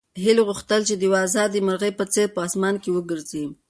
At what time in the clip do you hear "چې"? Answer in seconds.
0.87-0.93